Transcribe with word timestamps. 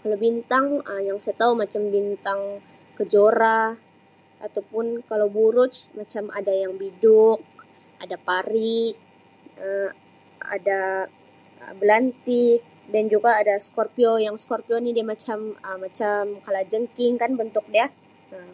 "Kalau 0.00 0.16
bintang 0.26 0.66
Um 0.90 1.00
yang 1.08 1.18
saya 1.24 1.36
tau 1.42 1.52
macam 1.62 1.82
bintang 1.96 2.40
kejora 2.96 3.60
ataupun 4.46 4.86
kalau 5.08 5.26
buruj 5.36 5.72
macam 5.98 6.24
ada 6.38 6.52
yang 6.62 6.72
biduk, 6.82 7.38
ada 8.04 8.16
pari, 8.28 8.82
Um 9.64 9.90
ada 10.56 10.80
Um 11.62 11.72
belantik 11.80 12.56
dan 12.92 13.04
juga 13.12 13.30
ada 13.40 13.54
""Scorpio"", 13.66 14.12
yang 14.26 14.36
""Scorpio"" 14.42 14.76
ni 14.80 14.90
dia 14.96 15.06
macam 15.12 15.38
-macam 15.82 16.22
kalajengking 16.46 17.14
kan 17.22 17.30
bentuk 17.40 17.64
dia 17.74 17.86
Um." 18.38 18.52